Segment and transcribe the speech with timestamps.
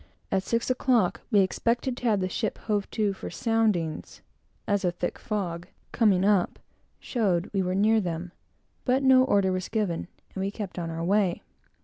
[0.31, 4.23] At six o'clock we expected to have the ship hove to for soundings,
[4.67, 6.57] as a thick fog, coming up
[6.99, 8.31] showed we were near them;
[8.83, 11.43] but no order was given, and we kept on our way.